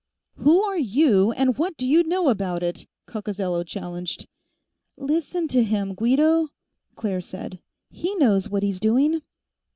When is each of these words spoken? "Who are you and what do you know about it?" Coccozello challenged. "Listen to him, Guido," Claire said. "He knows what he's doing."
"Who 0.37 0.63
are 0.63 0.79
you 0.79 1.31
and 1.33 1.59
what 1.59 1.77
do 1.77 1.85
you 1.85 2.01
know 2.01 2.29
about 2.29 2.63
it?" 2.63 2.87
Coccozello 3.05 3.63
challenged. 3.63 4.25
"Listen 4.97 5.47
to 5.49 5.61
him, 5.61 5.93
Guido," 5.93 6.47
Claire 6.95 7.21
said. 7.21 7.61
"He 7.91 8.15
knows 8.15 8.49
what 8.49 8.63
he's 8.63 8.79
doing." 8.79 9.21